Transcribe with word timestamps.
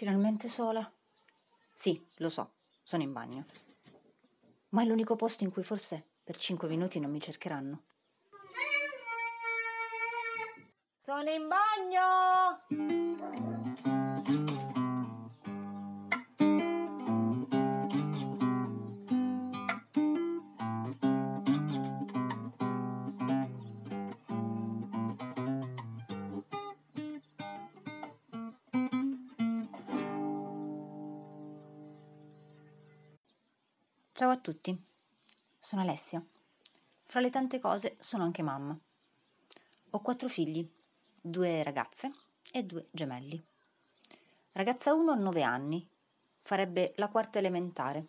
Finalmente 0.00 0.48
sola? 0.48 0.90
Sì, 1.74 2.02
lo 2.16 2.30
so, 2.30 2.54
sono 2.82 3.02
in 3.02 3.12
bagno. 3.12 3.44
Ma 4.70 4.80
è 4.80 4.86
l'unico 4.86 5.14
posto 5.14 5.44
in 5.44 5.52
cui 5.52 5.62
forse 5.62 6.02
per 6.24 6.38
cinque 6.38 6.68
minuti 6.68 6.98
non 6.98 7.10
mi 7.10 7.20
cercheranno. 7.20 7.82
Sono 11.02 11.28
in 11.28 11.46
bagno! 11.48 12.99
Ciao 34.20 34.28
a 34.28 34.36
tutti, 34.36 34.78
sono 35.58 35.80
Alessia. 35.80 36.22
Fra 37.06 37.20
le 37.20 37.30
tante 37.30 37.58
cose 37.58 37.96
sono 38.00 38.22
anche 38.22 38.42
mamma. 38.42 38.78
Ho 39.92 40.00
quattro 40.02 40.28
figli, 40.28 40.70
due 41.18 41.62
ragazze 41.62 42.12
e 42.52 42.62
due 42.62 42.84
gemelli. 42.92 43.42
Ragazza 44.52 44.92
1 44.92 45.10
ha 45.10 45.14
9 45.14 45.42
anni, 45.42 45.88
farebbe 46.36 46.92
la 46.96 47.08
quarta 47.08 47.38
elementare. 47.38 48.08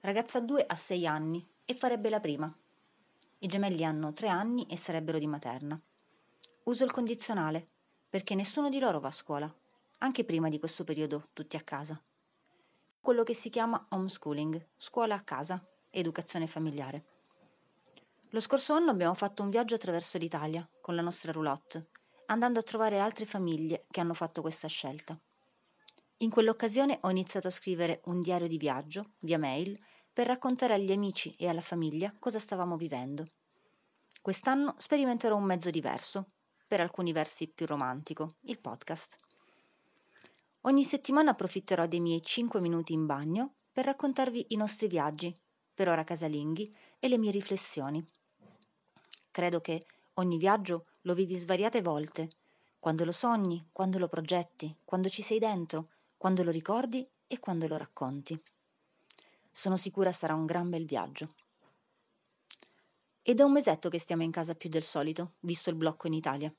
Ragazza 0.00 0.40
2 0.40 0.66
ha 0.66 0.74
6 0.74 1.06
anni 1.06 1.48
e 1.64 1.74
farebbe 1.74 2.08
la 2.08 2.18
prima. 2.18 2.52
I 3.38 3.46
gemelli 3.46 3.84
hanno 3.84 4.12
3 4.12 4.26
anni 4.26 4.66
e 4.66 4.76
sarebbero 4.76 5.18
di 5.18 5.28
materna. 5.28 5.80
Uso 6.64 6.82
il 6.82 6.90
condizionale 6.90 7.68
perché 8.10 8.34
nessuno 8.34 8.68
di 8.68 8.80
loro 8.80 8.98
va 8.98 9.06
a 9.06 9.12
scuola, 9.12 9.54
anche 9.98 10.24
prima 10.24 10.48
di 10.48 10.58
questo 10.58 10.82
periodo 10.82 11.28
tutti 11.32 11.56
a 11.56 11.62
casa 11.62 12.02
quello 13.04 13.22
che 13.22 13.34
si 13.34 13.50
chiama 13.50 13.86
homeschooling, 13.90 14.68
scuola 14.78 15.16
a 15.16 15.20
casa, 15.20 15.62
educazione 15.90 16.46
familiare. 16.46 17.04
Lo 18.30 18.40
scorso 18.40 18.72
anno 18.72 18.90
abbiamo 18.90 19.12
fatto 19.12 19.42
un 19.42 19.50
viaggio 19.50 19.74
attraverso 19.74 20.16
l'Italia 20.16 20.66
con 20.80 20.94
la 20.94 21.02
nostra 21.02 21.30
roulotte, 21.30 21.90
andando 22.26 22.60
a 22.60 22.62
trovare 22.62 22.98
altre 22.98 23.26
famiglie 23.26 23.84
che 23.90 24.00
hanno 24.00 24.14
fatto 24.14 24.40
questa 24.40 24.68
scelta. 24.68 25.20
In 26.18 26.30
quell'occasione 26.30 26.98
ho 27.02 27.10
iniziato 27.10 27.48
a 27.48 27.50
scrivere 27.50 28.00
un 28.06 28.22
diario 28.22 28.48
di 28.48 28.56
viaggio, 28.56 29.10
via 29.18 29.38
mail, 29.38 29.78
per 30.10 30.26
raccontare 30.26 30.72
agli 30.72 30.90
amici 30.90 31.34
e 31.36 31.46
alla 31.46 31.60
famiglia 31.60 32.10
cosa 32.18 32.38
stavamo 32.38 32.78
vivendo. 32.78 33.26
Quest'anno 34.22 34.76
sperimenterò 34.78 35.36
un 35.36 35.44
mezzo 35.44 35.68
diverso, 35.68 36.30
per 36.66 36.80
alcuni 36.80 37.12
versi 37.12 37.52
più 37.52 37.66
romantico, 37.66 38.36
il 38.44 38.58
podcast. 38.58 39.18
Ogni 40.66 40.82
settimana 40.82 41.32
approfitterò 41.32 41.86
dei 41.86 42.00
miei 42.00 42.22
5 42.22 42.58
minuti 42.58 42.94
in 42.94 43.04
bagno 43.04 43.56
per 43.70 43.84
raccontarvi 43.84 44.46
i 44.48 44.56
nostri 44.56 44.86
viaggi, 44.86 45.36
per 45.74 45.88
ora 45.88 46.04
casalinghi, 46.04 46.74
e 46.98 47.08
le 47.08 47.18
mie 47.18 47.30
riflessioni. 47.30 48.02
Credo 49.30 49.60
che 49.60 49.84
ogni 50.14 50.38
viaggio 50.38 50.86
lo 51.02 51.12
vivi 51.12 51.34
svariate 51.34 51.82
volte, 51.82 52.30
quando 52.78 53.04
lo 53.04 53.12
sogni, 53.12 53.68
quando 53.72 53.98
lo 53.98 54.08
progetti, 54.08 54.74
quando 54.86 55.10
ci 55.10 55.20
sei 55.20 55.38
dentro, 55.38 55.88
quando 56.16 56.42
lo 56.42 56.50
ricordi 56.50 57.06
e 57.26 57.38
quando 57.40 57.66
lo 57.66 57.76
racconti. 57.76 58.42
Sono 59.50 59.76
sicura 59.76 60.12
sarà 60.12 60.32
un 60.32 60.46
gran 60.46 60.70
bel 60.70 60.86
viaggio. 60.86 61.34
È 63.20 63.34
da 63.34 63.44
un 63.44 63.52
mesetto 63.52 63.90
che 63.90 63.98
stiamo 63.98 64.22
in 64.22 64.30
casa 64.30 64.54
più 64.54 64.70
del 64.70 64.82
solito, 64.82 65.32
visto 65.40 65.68
il 65.68 65.76
blocco 65.76 66.06
in 66.06 66.14
Italia. 66.14 66.50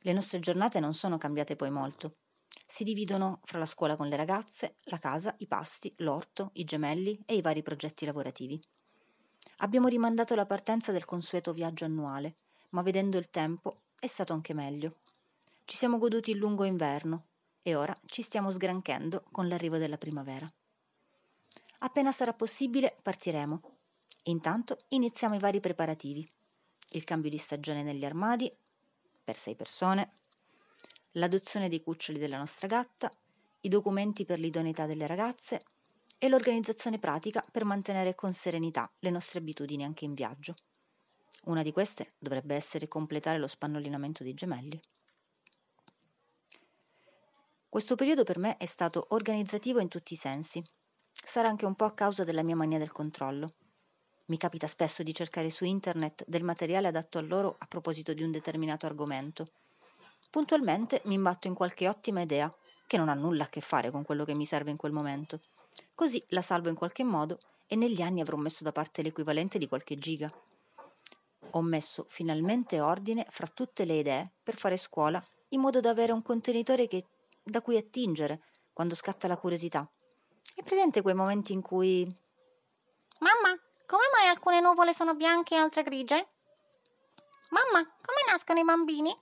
Le 0.00 0.12
nostre 0.12 0.40
giornate 0.40 0.80
non 0.80 0.94
sono 0.94 1.16
cambiate 1.16 1.54
poi 1.54 1.70
molto 1.70 2.14
si 2.70 2.84
dividono 2.84 3.40
fra 3.42 3.58
la 3.58 3.66
scuola 3.66 3.96
con 3.96 4.06
le 4.06 4.14
ragazze, 4.14 4.76
la 4.84 5.00
casa, 5.00 5.34
i 5.38 5.48
pasti, 5.48 5.92
l'orto, 5.98 6.50
i 6.52 6.62
gemelli 6.62 7.20
e 7.26 7.34
i 7.34 7.40
vari 7.40 7.62
progetti 7.62 8.04
lavorativi. 8.04 8.62
Abbiamo 9.58 9.88
rimandato 9.88 10.36
la 10.36 10.46
partenza 10.46 10.92
del 10.92 11.04
consueto 11.04 11.52
viaggio 11.52 11.84
annuale, 11.84 12.36
ma 12.70 12.82
vedendo 12.82 13.18
il 13.18 13.28
tempo 13.28 13.80
è 13.98 14.06
stato 14.06 14.34
anche 14.34 14.54
meglio. 14.54 14.98
Ci 15.64 15.76
siamo 15.76 15.98
goduti 15.98 16.30
il 16.30 16.36
lungo 16.36 16.62
inverno 16.62 17.24
e 17.60 17.74
ora 17.74 17.94
ci 18.06 18.22
stiamo 18.22 18.52
sgranchendo 18.52 19.24
con 19.32 19.48
l'arrivo 19.48 19.76
della 19.76 19.98
primavera. 19.98 20.48
Appena 21.80 22.12
sarà 22.12 22.34
possibile 22.34 22.96
partiremo. 23.02 23.60
Intanto 24.24 24.78
iniziamo 24.90 25.34
i 25.34 25.40
vari 25.40 25.58
preparativi. 25.58 26.30
Il 26.90 27.02
cambio 27.02 27.30
di 27.30 27.38
stagione 27.38 27.82
negli 27.82 28.04
armadi, 28.04 28.50
per 29.24 29.36
sei 29.36 29.56
persone, 29.56 30.19
l'adozione 31.12 31.68
dei 31.68 31.82
cuccioli 31.82 32.18
della 32.18 32.38
nostra 32.38 32.66
gatta, 32.66 33.10
i 33.62 33.68
documenti 33.68 34.24
per 34.24 34.38
l'idoneità 34.38 34.86
delle 34.86 35.06
ragazze 35.06 35.60
e 36.18 36.28
l'organizzazione 36.28 36.98
pratica 36.98 37.44
per 37.50 37.64
mantenere 37.64 38.14
con 38.14 38.32
serenità 38.32 38.90
le 39.00 39.10
nostre 39.10 39.40
abitudini 39.40 39.84
anche 39.84 40.04
in 40.04 40.14
viaggio. 40.14 40.54
Una 41.44 41.62
di 41.62 41.72
queste 41.72 42.12
dovrebbe 42.18 42.54
essere 42.54 42.88
completare 42.88 43.38
lo 43.38 43.46
spannolinamento 43.46 44.22
dei 44.22 44.34
gemelli. 44.34 44.80
Questo 47.68 47.94
periodo 47.94 48.24
per 48.24 48.38
me 48.38 48.56
è 48.56 48.66
stato 48.66 49.06
organizzativo 49.10 49.80
in 49.80 49.88
tutti 49.88 50.12
i 50.12 50.16
sensi. 50.16 50.62
Sarà 51.12 51.48
anche 51.48 51.66
un 51.66 51.74
po' 51.74 51.84
a 51.84 51.94
causa 51.94 52.24
della 52.24 52.42
mia 52.42 52.56
mania 52.56 52.78
del 52.78 52.92
controllo. 52.92 53.54
Mi 54.26 54.36
capita 54.36 54.66
spesso 54.66 55.02
di 55.02 55.14
cercare 55.14 55.50
su 55.50 55.64
internet 55.64 56.24
del 56.26 56.42
materiale 56.42 56.88
adatto 56.88 57.18
a 57.18 57.22
loro 57.22 57.56
a 57.58 57.66
proposito 57.66 58.12
di 58.12 58.22
un 58.22 58.30
determinato 58.30 58.86
argomento 58.86 59.50
puntualmente 60.30 61.02
mi 61.04 61.14
imbatto 61.14 61.48
in 61.48 61.54
qualche 61.54 61.88
ottima 61.88 62.22
idea, 62.22 62.52
che 62.86 62.96
non 62.96 63.08
ha 63.08 63.14
nulla 63.14 63.44
a 63.44 63.48
che 63.48 63.60
fare 63.60 63.90
con 63.90 64.04
quello 64.04 64.24
che 64.24 64.34
mi 64.34 64.46
serve 64.46 64.70
in 64.70 64.76
quel 64.76 64.92
momento. 64.92 65.40
Così 65.94 66.22
la 66.28 66.42
salvo 66.42 66.68
in 66.68 66.74
qualche 66.74 67.04
modo 67.04 67.38
e 67.66 67.76
negli 67.76 68.02
anni 68.02 68.20
avrò 68.20 68.36
messo 68.36 68.64
da 68.64 68.72
parte 68.72 69.02
l'equivalente 69.02 69.58
di 69.58 69.68
qualche 69.68 69.96
giga. 69.96 70.32
Ho 71.52 71.62
messo 71.62 72.04
finalmente 72.08 72.80
ordine 72.80 73.26
fra 73.28 73.46
tutte 73.46 73.84
le 73.84 73.98
idee 73.98 74.30
per 74.42 74.56
fare 74.56 74.76
scuola, 74.76 75.22
in 75.50 75.60
modo 75.60 75.80
da 75.80 75.90
avere 75.90 76.12
un 76.12 76.22
contenitore 76.22 76.86
che, 76.86 77.04
da 77.42 77.60
cui 77.60 77.76
attingere 77.76 78.42
quando 78.72 78.94
scatta 78.94 79.28
la 79.28 79.36
curiosità. 79.36 79.88
È 80.54 80.62
presente 80.62 81.02
quei 81.02 81.14
momenti 81.14 81.52
in 81.52 81.60
cui... 81.60 82.04
Mamma, 83.18 83.56
come 83.86 84.02
mai 84.12 84.28
alcune 84.28 84.60
nuvole 84.60 84.92
sono 84.92 85.14
bianche 85.14 85.54
e 85.54 85.58
altre 85.58 85.82
grigie? 85.82 86.28
Mamma, 87.50 87.84
come 87.84 88.24
nascono 88.26 88.58
i 88.60 88.64
bambini? 88.64 89.16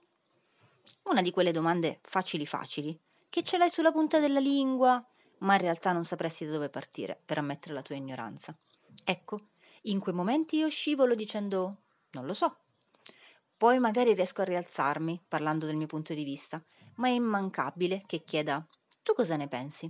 Una 1.03 1.21
di 1.21 1.31
quelle 1.31 1.51
domande 1.51 1.99
facili 2.03 2.45
facili, 2.45 2.97
che 3.29 3.43
ce 3.43 3.57
l'hai 3.57 3.69
sulla 3.69 3.91
punta 3.91 4.19
della 4.19 4.39
lingua, 4.39 5.03
ma 5.39 5.53
in 5.53 5.61
realtà 5.61 5.91
non 5.91 6.03
sapresti 6.03 6.45
da 6.45 6.51
dove 6.51 6.69
partire 6.69 7.19
per 7.23 7.37
ammettere 7.37 7.73
la 7.73 7.81
tua 7.81 7.95
ignoranza. 7.95 8.55
Ecco, 9.03 9.49
in 9.83 9.99
quei 9.99 10.13
momenti 10.15 10.57
io 10.57 10.69
scivolo 10.69 11.15
dicendo 11.15 11.77
non 12.11 12.25
lo 12.25 12.33
so. 12.33 12.57
Poi 13.55 13.79
magari 13.79 14.13
riesco 14.13 14.41
a 14.41 14.45
rialzarmi 14.45 15.21
parlando 15.27 15.65
del 15.65 15.75
mio 15.75 15.87
punto 15.87 16.13
di 16.13 16.23
vista, 16.23 16.63
ma 16.95 17.07
è 17.07 17.11
immancabile 17.11 18.03
che 18.05 18.23
chieda 18.23 18.65
tu 19.03 19.13
cosa 19.13 19.35
ne 19.35 19.47
pensi? 19.47 19.89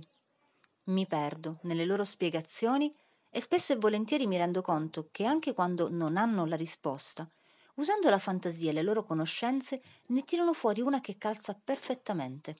Mi 0.84 1.06
perdo 1.06 1.58
nelle 1.62 1.84
loro 1.84 2.04
spiegazioni 2.04 2.90
e 3.30 3.40
spesso 3.40 3.72
e 3.72 3.76
volentieri 3.76 4.26
mi 4.26 4.36
rendo 4.36 4.62
conto 4.62 5.08
che 5.12 5.24
anche 5.24 5.52
quando 5.52 5.88
non 5.90 6.16
hanno 6.16 6.46
la 6.46 6.56
risposta, 6.56 7.28
Usando 7.74 8.10
la 8.10 8.18
fantasia 8.18 8.70
e 8.70 8.72
le 8.72 8.82
loro 8.82 9.04
conoscenze, 9.04 9.82
ne 10.06 10.22
tirano 10.24 10.52
fuori 10.52 10.80
una 10.80 11.00
che 11.00 11.16
calza 11.16 11.54
perfettamente. 11.54 12.56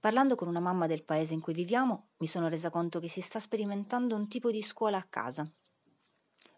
Parlando 0.00 0.34
con 0.34 0.48
una 0.48 0.60
mamma 0.60 0.86
del 0.86 1.02
paese 1.02 1.34
in 1.34 1.40
cui 1.40 1.54
viviamo, 1.54 2.08
mi 2.18 2.26
sono 2.26 2.48
resa 2.48 2.70
conto 2.70 3.00
che 3.00 3.08
si 3.08 3.20
sta 3.20 3.38
sperimentando 3.38 4.14
un 4.14 4.28
tipo 4.28 4.50
di 4.50 4.62
scuola 4.62 4.98
a 4.98 5.06
casa. 5.08 5.50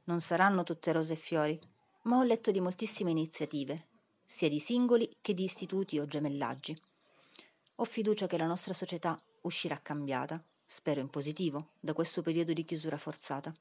Non 0.05 0.21
saranno 0.21 0.63
tutte 0.63 0.93
rose 0.93 1.13
e 1.13 1.17
fiori, 1.17 1.59
ma 2.03 2.19
ho 2.19 2.23
letto 2.23 2.51
di 2.51 2.61
moltissime 2.61 3.11
iniziative, 3.11 3.89
sia 4.25 4.49
di 4.49 4.59
singoli 4.59 5.17
che 5.21 5.35
di 5.35 5.45
istituti 5.45 5.99
o 5.99 6.07
gemellaggi. 6.07 6.77
Ho 7.77 7.85
fiducia 7.85 8.27
che 8.27 8.39
la 8.39 8.47
nostra 8.47 8.73
società 8.73 9.21
uscirà 9.43 9.79
cambiata, 9.81 10.43
spero 10.65 11.01
in 11.01 11.11
positivo, 11.11 11.73
da 11.79 11.93
questo 11.93 12.23
periodo 12.23 12.53
di 12.53 12.65
chiusura 12.65 12.97
forzata 12.97 13.55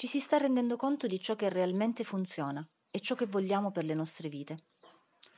ci 0.00 0.06
si 0.06 0.18
sta 0.18 0.38
rendendo 0.38 0.76
conto 0.76 1.06
di 1.06 1.20
ciò 1.20 1.36
che 1.36 1.50
realmente 1.50 2.04
funziona 2.04 2.66
e 2.90 3.00
ciò 3.00 3.14
che 3.14 3.26
vogliamo 3.26 3.70
per 3.70 3.84
le 3.84 3.92
nostre 3.92 4.30
vite. 4.30 4.56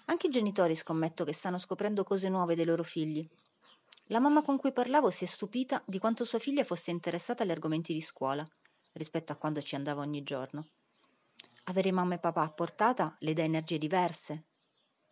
Anche 0.04 0.28
i 0.28 0.30
genitori 0.30 0.76
scommetto 0.76 1.24
che 1.24 1.32
stanno 1.32 1.58
scoprendo 1.58 2.04
cose 2.04 2.28
nuove 2.28 2.54
dei 2.54 2.64
loro 2.64 2.84
figli. 2.84 3.28
La 4.04 4.20
mamma 4.20 4.44
con 4.44 4.58
cui 4.58 4.70
parlavo 4.70 5.10
si 5.10 5.24
è 5.24 5.26
stupita 5.26 5.82
di 5.84 5.98
quanto 5.98 6.24
sua 6.24 6.38
figlia 6.38 6.62
fosse 6.62 6.92
interessata 6.92 7.42
agli 7.42 7.50
argomenti 7.50 7.92
di 7.92 8.00
scuola, 8.00 8.48
rispetto 8.92 9.32
a 9.32 9.34
quando 9.34 9.60
ci 9.60 9.74
andava 9.74 10.02
ogni 10.02 10.22
giorno. 10.22 10.68
Avere 11.64 11.90
mamma 11.90 12.14
e 12.14 12.18
papà 12.20 12.42
a 12.42 12.52
portata 12.52 13.16
le 13.18 13.32
dà 13.32 13.42
energie 13.42 13.78
diverse. 13.78 14.44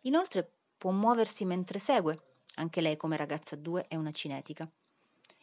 Inoltre 0.03 0.49
può 0.77 0.91
muoversi 0.91 1.43
mentre 1.43 1.77
segue, 1.77 2.35
anche 2.55 2.79
lei 2.79 2.95
come 2.95 3.17
ragazza 3.17 3.57
2 3.57 3.87
è 3.89 3.97
una 3.97 4.13
cinetica. 4.13 4.71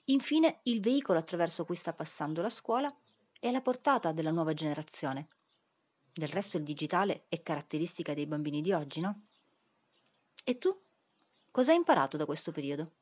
Infine 0.05 0.61
il 0.63 0.81
veicolo 0.81 1.19
attraverso 1.19 1.67
cui 1.67 1.77
sta 1.77 1.93
passando 1.93 2.41
la 2.41 2.49
scuola 2.49 2.91
è 3.39 3.49
alla 3.49 3.61
portata 3.61 4.13
della 4.13 4.31
nuova 4.31 4.53
generazione. 4.53 5.29
Del 6.13 6.29
resto 6.29 6.57
il 6.57 6.65
digitale 6.65 7.25
è 7.29 7.43
caratteristica 7.43 8.15
dei 8.15 8.27
bambini 8.27 8.61
di 8.61 8.73
oggi, 8.73 9.01
no? 9.01 9.27
E 10.45 10.59
tu? 10.59 10.77
Cosa 11.51 11.71
hai 11.71 11.77
imparato 11.77 12.17
da 12.17 12.25
questo 12.25 12.51
periodo? 12.51 12.93